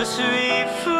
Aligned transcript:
The 0.00 0.06
sweet. 0.06 0.99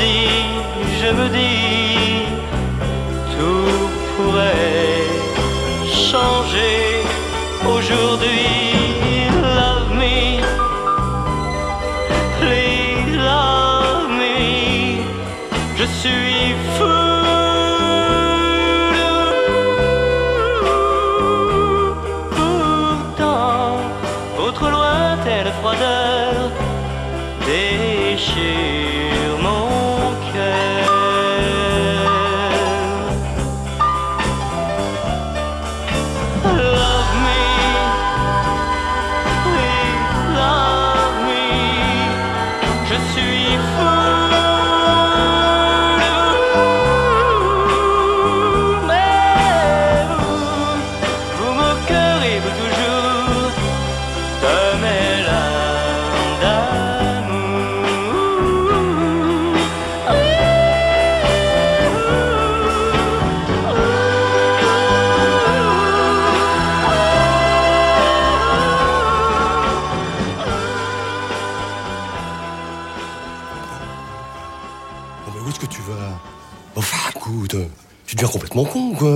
dis, 0.00 0.28
je 1.00 1.08
me 1.18 1.26
dis, 1.28 2.26
tout 3.32 3.88
pourrait. 4.16 4.73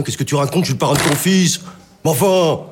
Qu'est-ce 0.04 0.18
que 0.18 0.25
tu 0.25 0.35
racontes? 0.35 0.64
Je 0.64 0.71
suis 0.71 0.75
de 0.75 0.78
ton 0.78 1.16
fils. 1.16 1.61
Mais 2.04 2.11
enfin! 2.11 2.64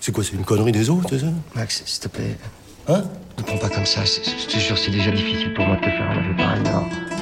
C'est 0.00 0.12
quoi, 0.12 0.22
c'est 0.22 0.34
une 0.34 0.44
connerie 0.44 0.72
des 0.72 0.88
autres, 0.88 1.08
c'est 1.10 1.24
Max, 1.56 1.82
s'il 1.84 2.00
te 2.00 2.08
plaît. 2.08 2.38
Hein? 2.86 3.02
Ne 3.38 3.42
prends 3.42 3.58
pas 3.58 3.68
comme 3.68 3.84
ça, 3.84 4.02
je 4.04 4.46
te 4.46 4.58
jure, 4.58 4.78
c'est 4.78 4.92
déjà 4.92 5.10
difficile 5.10 5.52
pour 5.54 5.66
moi 5.66 5.74
de 5.76 5.80
te 5.80 5.86
faire 5.86 6.08
un 6.08 6.18
aveu 6.18 6.36
pareil, 6.36 6.62
non 6.62 7.15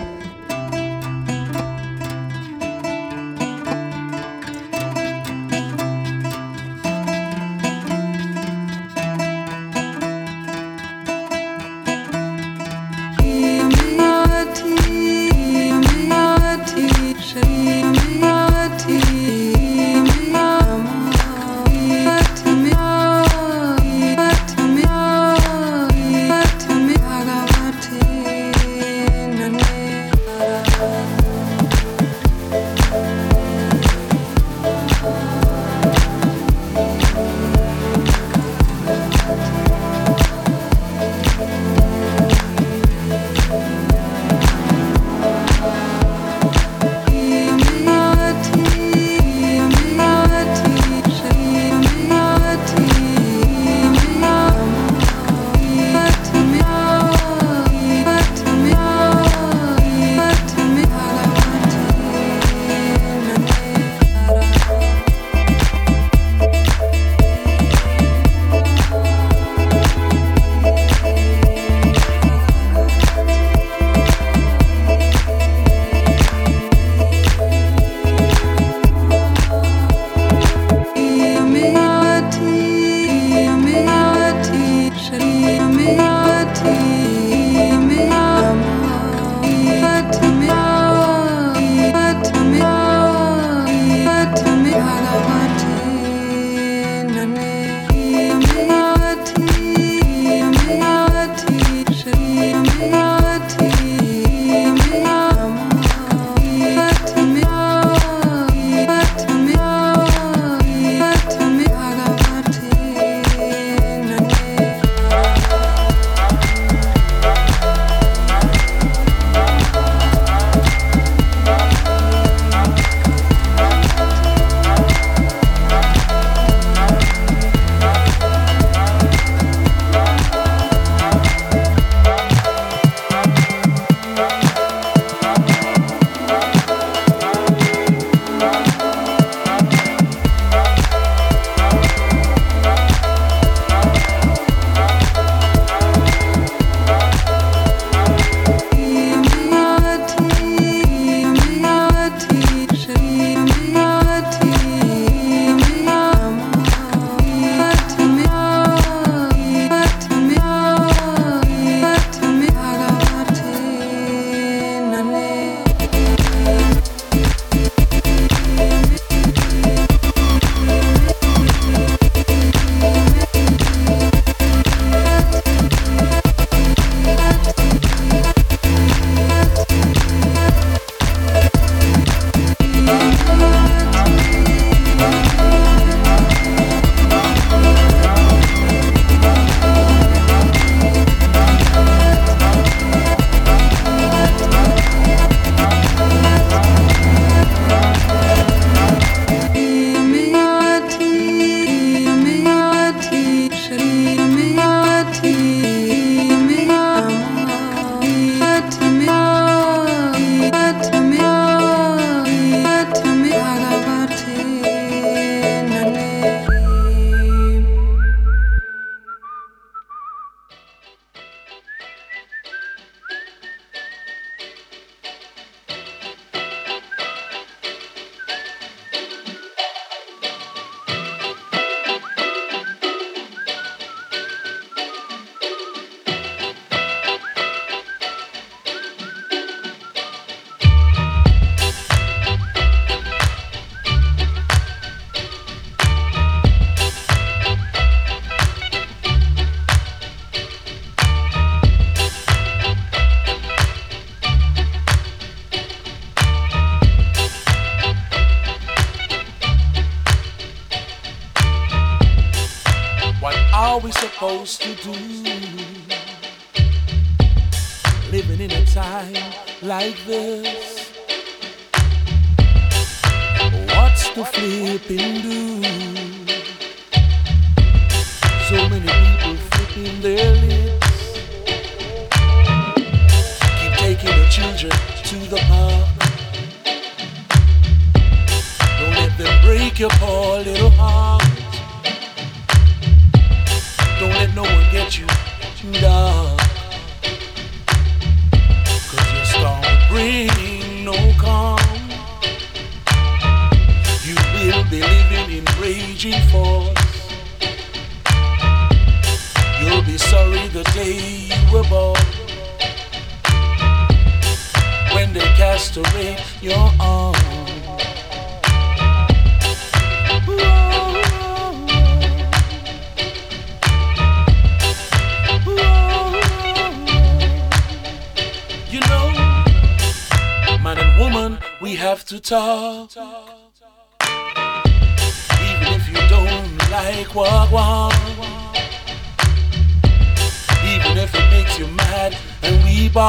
people. 342.85 343.09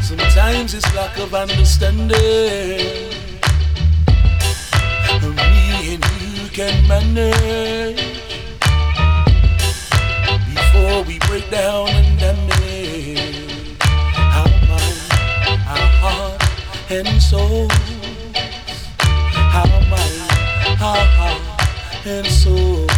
Sometimes 0.00 0.74
it's 0.74 0.94
lack 0.94 1.18
of 1.18 1.34
understanding. 1.34 3.10
Me 5.38 5.94
and 5.94 6.04
you 6.36 6.48
can 6.50 6.74
manage 6.86 8.00
before 10.54 11.02
we 11.08 11.18
break 11.28 11.50
down 11.50 11.88
and 11.88 12.18
damage 12.20 13.50
our 14.36 14.50
mind, 14.70 15.00
our 15.74 15.88
heart, 16.02 16.42
and 16.90 17.22
soul. 17.22 17.68
Our 19.58 19.80
mind, 19.90 20.80
our 20.80 21.04
heart, 21.18 22.06
and 22.06 22.26
soul. 22.26 22.89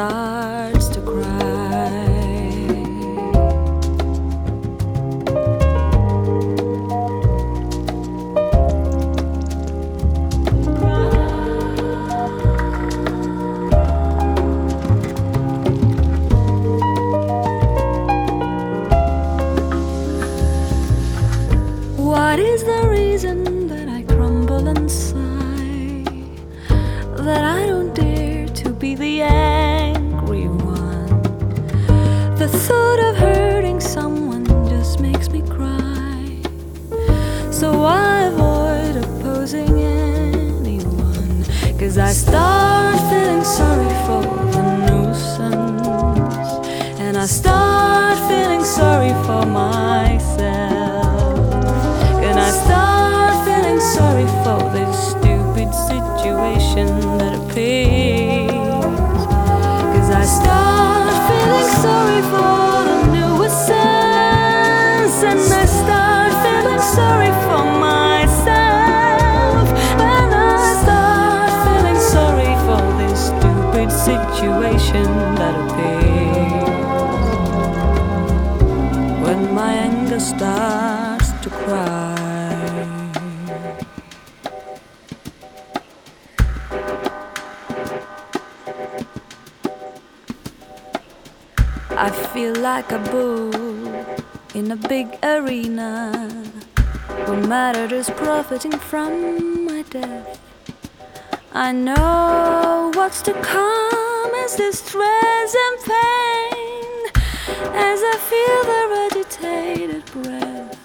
Anger 0.00 0.29
feel 92.32 92.54
like 92.54 92.92
a 92.92 92.98
bull 93.10 93.52
in 94.54 94.70
a 94.70 94.76
big 94.76 95.08
arena. 95.24 96.28
What 97.26 97.48
matter 97.48 97.92
is 97.92 98.08
profiting 98.10 98.78
from 98.78 99.64
my 99.66 99.82
death. 99.90 100.38
I 101.52 101.72
know 101.72 102.92
what's 102.94 103.20
to 103.22 103.32
come 103.32 104.30
is 104.44 104.54
distress 104.54 105.56
and 105.64 105.76
pain 105.90 106.98
as 107.88 108.00
I 108.12 108.16
feel 108.30 108.60
their 108.70 108.90
agitated 109.06 110.04
breath. 110.12 110.78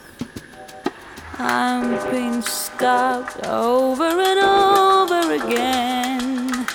I'm 1.38 2.12
being 2.12 2.41
scarred 2.41 3.45
over 3.45 4.10
and 4.31 4.39
over 4.39 5.21
again. 5.34 6.65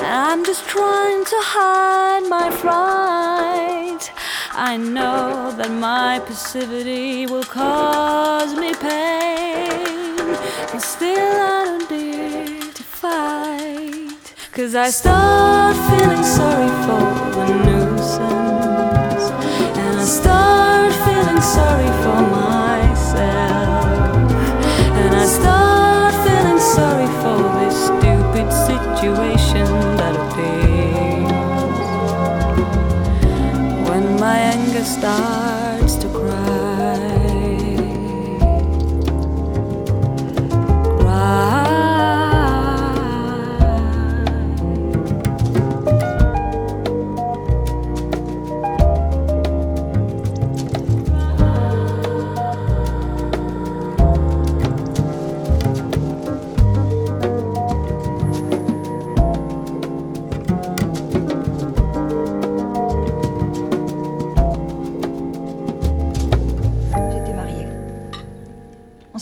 I'm 0.00 0.44
just 0.46 0.66
trying 0.66 1.24
to 1.26 1.36
hide 1.40 2.26
my 2.30 2.50
fright. 2.50 3.63
I 4.56 4.76
know 4.76 5.52
that 5.56 5.70
my 5.70 6.20
passivity 6.20 7.26
will 7.26 7.42
cause 7.42 8.54
me 8.54 8.72
pain, 8.74 10.16
but 10.70 10.80
still 10.80 11.18
I 11.18 11.64
don't 11.64 11.88
dare 11.88 12.72
to 12.72 12.82
fight. 12.84 14.34
Cause 14.52 14.76
I 14.76 14.90
start 14.90 15.74
feeling 15.90 16.22
sorry 16.22 16.70
for 16.86 17.10
the 17.34 17.54
nuisance, 17.66 19.24
and 19.76 19.98
I 19.98 20.04
start 20.04 20.92
feeling 21.04 21.42
sorry 21.42 21.90
for 22.04 22.20
myself, 22.38 23.34
and 25.02 25.14
I 25.16 25.26
start 25.26 25.63
my 34.84 35.53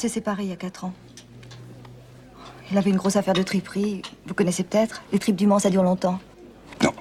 s'est 0.03 0.09
séparés 0.09 0.43
il 0.43 0.49
y 0.49 0.53
a 0.53 0.57
quatre 0.57 0.85
ans. 0.85 0.93
Il 2.73 2.79
avait 2.79 2.91
une 2.91 2.97
grosse 2.97 3.15
affaire 3.15 3.35
de 3.35 3.43
triperie. 3.43 4.03
Vous 4.27 4.35
connaissez 4.35 4.65
peut-être 4.65 5.03
Les 5.12 5.19
tripes 5.21 5.37
du 5.37 5.47
Mans, 5.47 5.61
ça 5.61 5.71
dure 5.71 5.85
longtemps. 5.85 6.19
Non. 6.83 6.93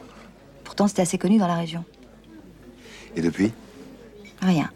Pourtant, 0.64 0.88
c'était 0.88 1.02
assez 1.02 1.18
connu 1.18 1.40
dans 1.40 1.48
la 1.48 1.56
région. 1.56 1.84
Et 3.16 3.22
depuis? 3.22 3.52
Rien. 4.42 4.70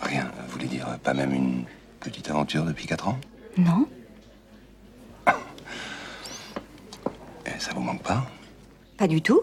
Rien. 0.00 0.32
Vous 0.46 0.52
voulez 0.52 0.66
dire 0.66 0.98
pas 1.04 1.14
même 1.14 1.32
une 1.32 1.64
petite 2.00 2.28
aventure 2.30 2.64
depuis 2.64 2.86
4 2.86 3.08
ans? 3.08 3.18
Non 3.58 3.86
Et 7.46 7.60
ça 7.60 7.72
vous 7.74 7.80
manque 7.80 8.02
pas? 8.02 8.26
Pas 8.96 9.06
du 9.06 9.22
tout. 9.22 9.42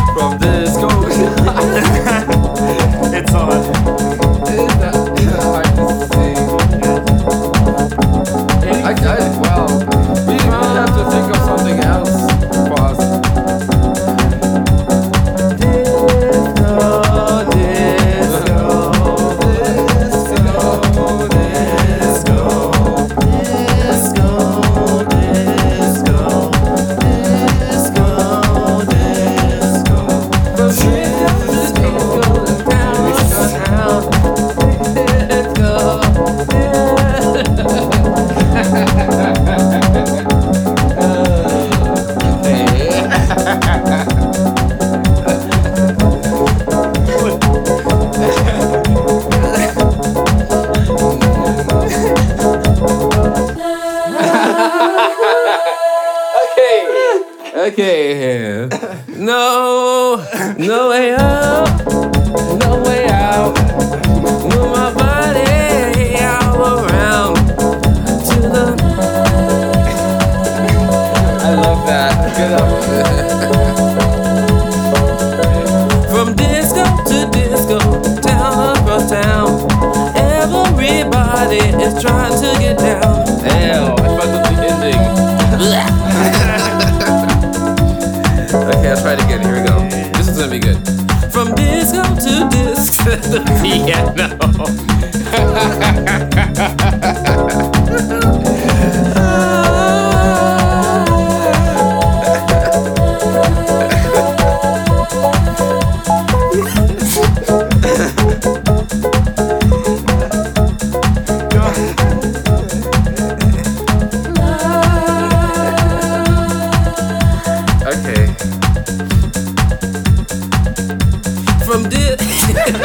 From 0.13 0.37
the 0.39 0.67
scope. 0.67 0.91
it's 3.13 3.33
on. 3.33 3.81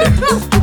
Let's 0.07 0.47
go. 0.51 0.56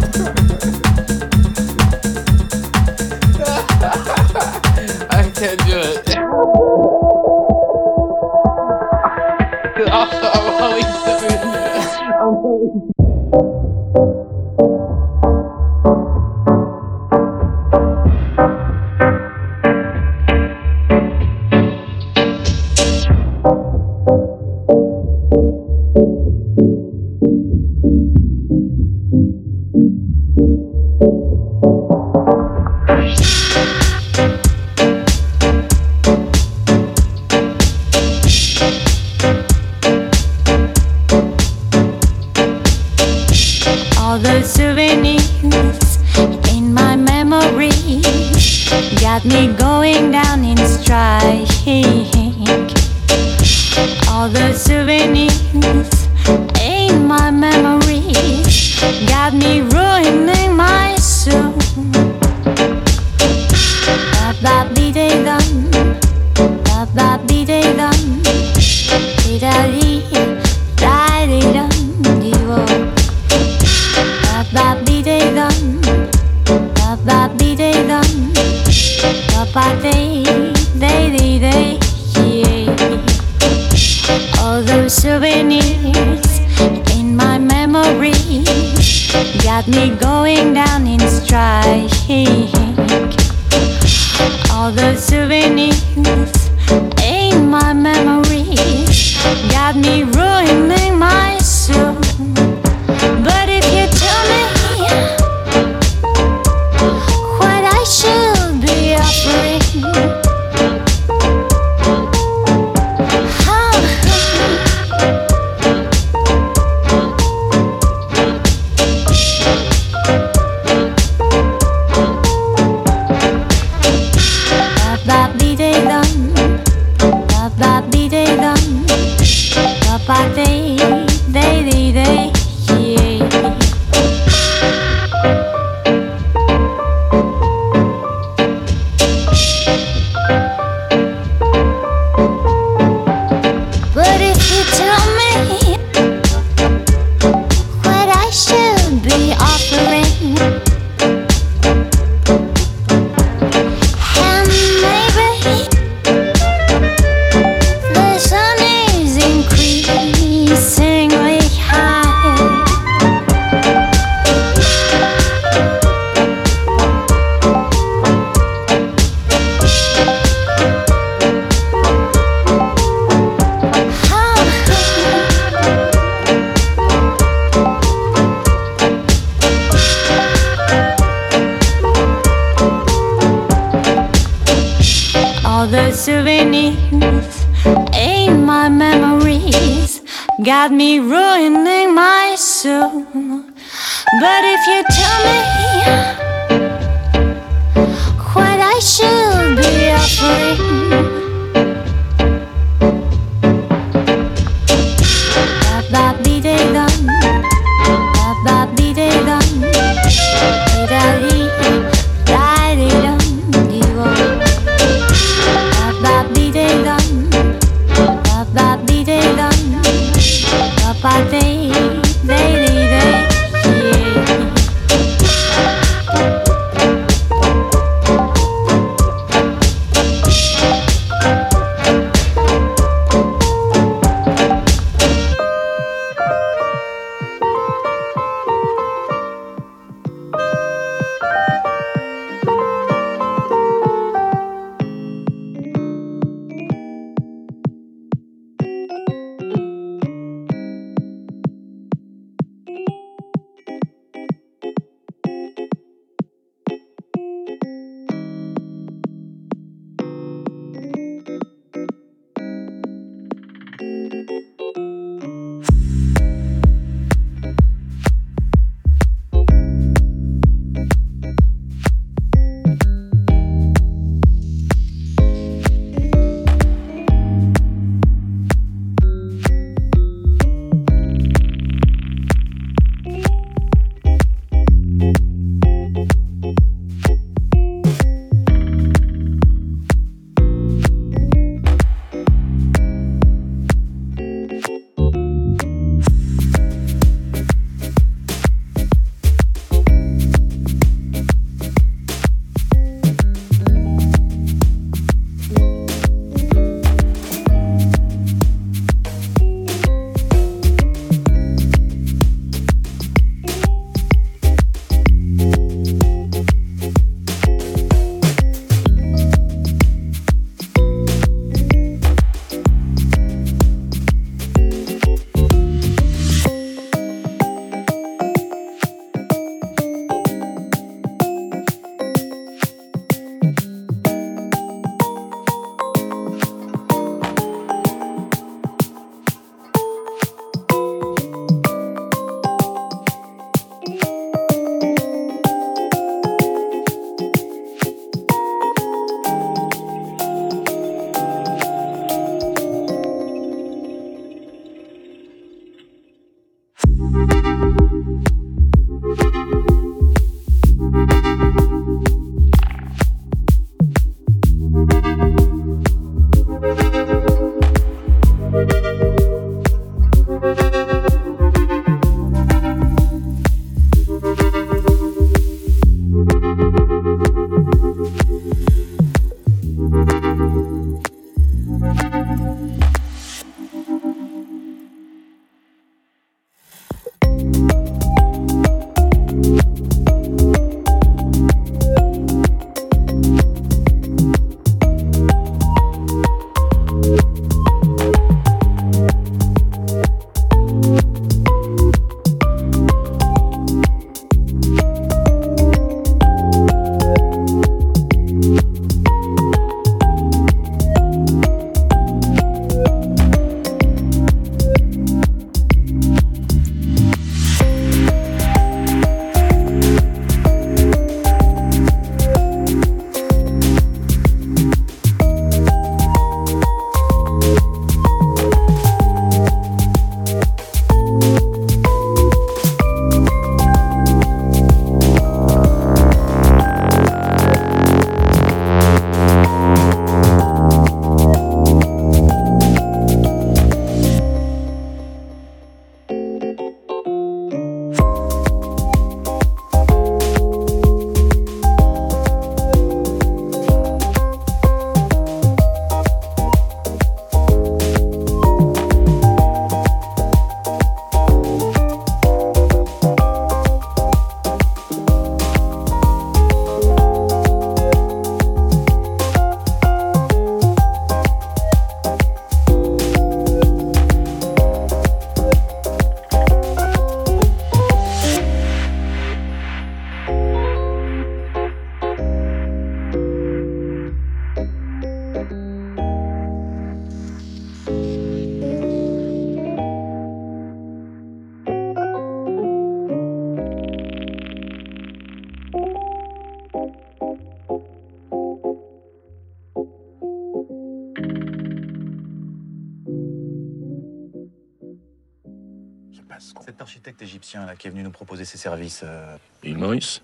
Égyptien 507.24 507.65
là 507.65 507.76
qui 507.76 507.88
est 507.88 507.89
venu 507.89 508.03
nous 508.03 508.11
proposer 508.11 508.45
ses 508.45 508.57
services. 508.57 509.01
Euh... 509.03 509.36
Île 509.63 509.78
Maurice 509.78 510.21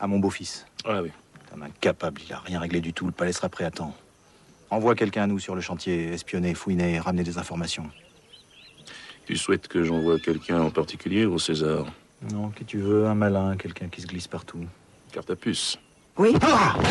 À 0.00 0.06
mon 0.06 0.18
beau-fils. 0.18 0.66
Ah 0.84 1.02
oui. 1.02 1.10
Un 1.56 1.62
incapable, 1.62 2.20
il 2.26 2.32
a 2.32 2.40
rien 2.40 2.60
réglé 2.60 2.80
du 2.80 2.92
tout. 2.92 3.06
Le 3.06 3.12
palais 3.12 3.32
sera 3.32 3.48
prêt 3.48 3.64
à 3.64 3.70
temps. 3.70 3.94
Envoie 4.70 4.94
quelqu'un 4.94 5.22
à 5.22 5.26
nous 5.26 5.38
sur 5.38 5.54
le 5.54 5.60
chantier, 5.60 6.12
espionner, 6.12 6.54
fouiner, 6.54 6.98
ramener 6.98 7.22
des 7.22 7.38
informations. 7.38 7.88
Tu 9.26 9.36
souhaites 9.36 9.68
que 9.68 9.82
j'envoie 9.82 10.18
quelqu'un 10.18 10.60
en 10.60 10.70
particulier 10.70 11.24
au 11.24 11.38
César? 11.38 11.86
Non, 12.32 12.50
qui 12.50 12.64
tu 12.64 12.78
veux, 12.78 13.06
un 13.06 13.14
malin, 13.14 13.56
quelqu'un 13.56 13.88
qui 13.88 14.00
se 14.00 14.06
glisse 14.06 14.26
partout. 14.26 14.66
Carte 15.12 15.30
à 15.30 15.36
puce. 15.36 15.78
Oui. 16.18 16.32
walk, 16.32 16.86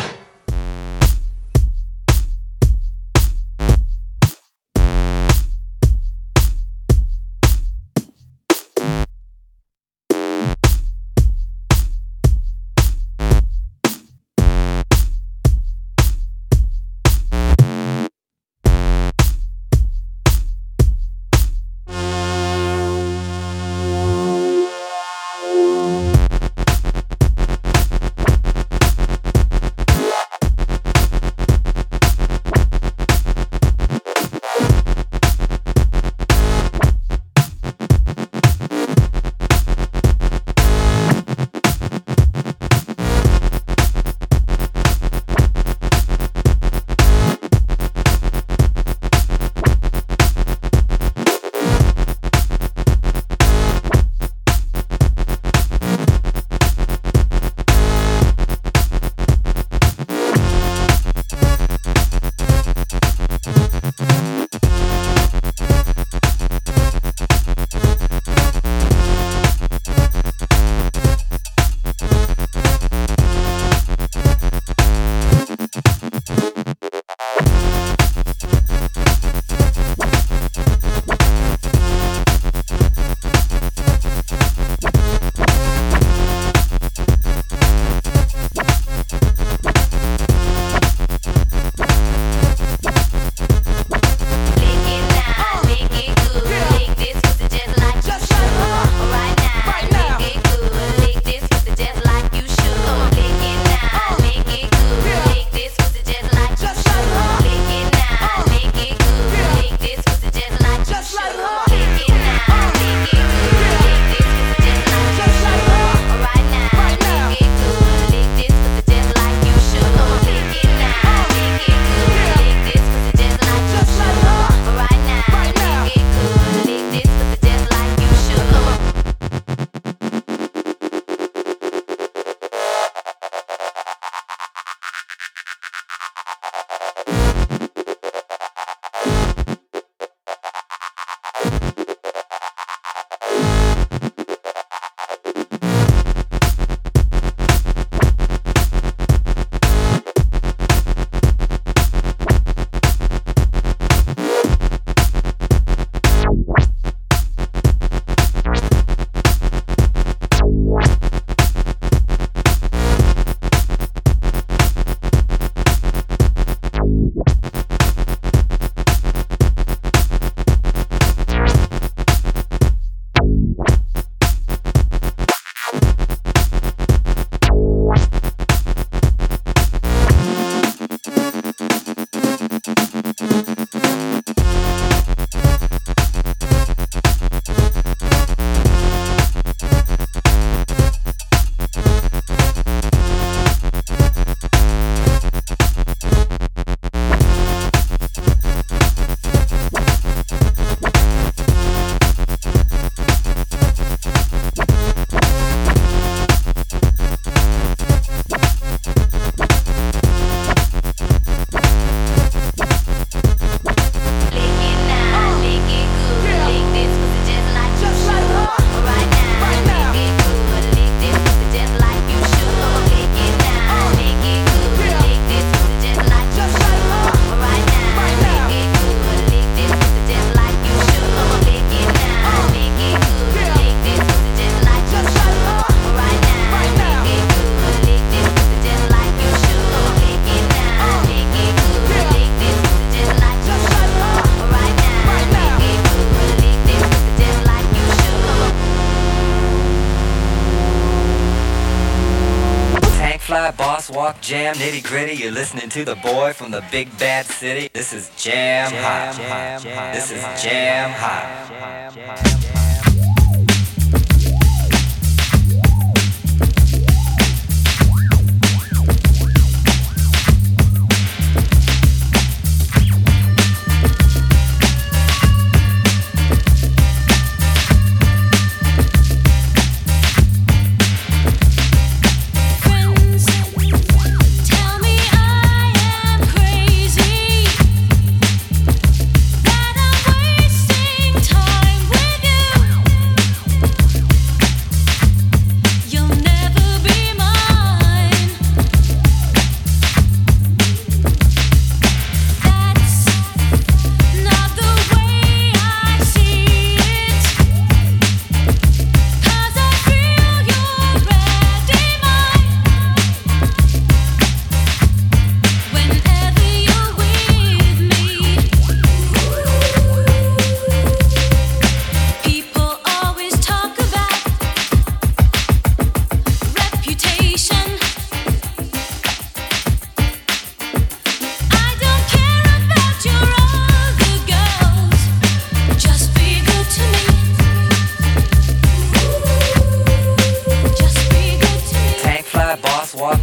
jam, 254.54 254.68
nitty 254.68 254.82
gritty. 254.82 255.14
You're 255.14 255.32
listening 255.32 255.68
to 255.70 255.84
the 255.84 255.96
boy 255.96 256.32
from 256.32 256.50
the 256.50 256.64
big 256.70 256.96
bad 256.98 257.26
city. 257.26 257.68
This 257.72 257.92
is 257.92 258.10
Jam 258.16 258.70
Hot. 258.72 259.62
This 259.92 260.10
is 260.10 260.22
Jam 260.42 260.90
Hot. 260.90 261.27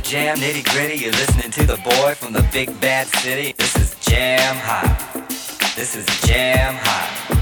jam 0.05 0.37
nitty 0.37 0.63
gritty. 0.71 1.03
You're 1.03 1.11
listening 1.13 1.51
to 1.51 1.65
the 1.65 1.77
boy 1.77 2.13
from 2.13 2.33
the 2.33 2.47
big 2.53 2.79
bad 2.79 3.07
city. 3.07 3.53
This 3.57 3.75
is 3.75 3.95
jam 4.01 4.55
hot. 4.57 5.25
This 5.75 5.95
is 5.95 6.05
jam 6.21 6.75
hot. 6.75 7.35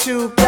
to 0.00 0.39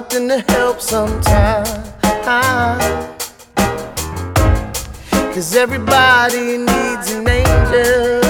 nothing 0.00 0.28
to 0.28 0.40
help 0.52 0.80
sometimes. 0.80 1.68
Cause 5.34 5.54
everybody 5.54 6.56
needs 6.56 7.12
an 7.12 7.28
angel. 7.28 8.24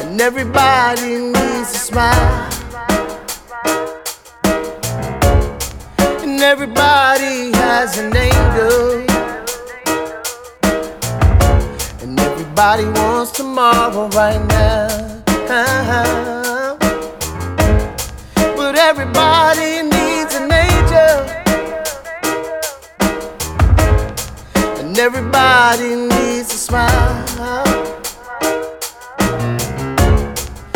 And 0.00 0.18
everybody 0.18 1.18
needs 1.18 1.70
a 1.76 1.82
smile. 1.88 2.50
And 6.22 6.40
everybody 6.40 7.52
has 7.52 7.98
an 7.98 8.16
angel. 8.16 9.04
And 12.02 12.18
everybody 12.18 12.84
wants 12.98 13.32
tomorrow 13.32 14.08
right 14.08 14.42
now. 14.48 16.37
Everybody 18.80 19.82
needs 19.82 20.36
an 20.36 20.52
angel. 20.52 21.18
And 24.78 24.96
everybody 24.96 25.96
needs 25.96 26.54
a 26.54 26.58
smile. 26.58 27.24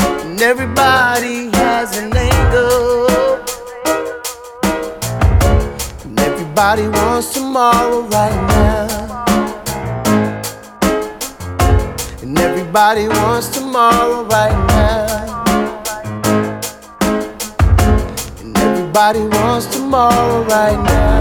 And 0.03 0.43
everybody 0.43 1.49
has 1.53 1.97
an 1.97 2.13
angle. 2.17 3.39
And 6.05 6.19
everybody 6.19 6.89
wants 6.89 7.33
tomorrow 7.33 8.01
right 8.09 8.41
now. 8.49 9.25
And 12.21 12.37
everybody 12.37 13.07
wants 13.07 13.49
tomorrow 13.51 14.25
right 14.25 14.67
now. 14.67 15.12
Everybody 18.95 19.21
wants 19.39 19.75
tomorrow 19.75 20.45
right 20.45 20.77
now. 20.77 21.12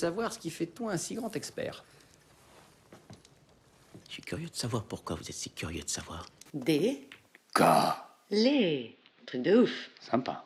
Savoir 0.00 0.32
ce 0.32 0.38
qui 0.38 0.50
fait 0.50 0.66
de 0.66 0.70
toi 0.70 0.92
un 0.92 0.96
si 0.96 1.14
grand 1.14 1.34
expert. 1.36 1.84
Je 4.08 4.14
suis 4.14 4.22
curieux 4.22 4.48
de 4.48 4.56
savoir 4.56 4.84
pourquoi 4.84 5.16
vous 5.16 5.22
êtes 5.22 5.32
si 5.32 5.50
curieux 5.50 5.82
de 5.82 5.88
savoir. 5.88 6.26
Des 6.52 7.08
Quoi 7.54 7.96
Les. 8.30 8.96
Truc 9.26 9.42
de 9.42 9.58
ouf. 9.58 9.90
Sympa. 10.00 10.44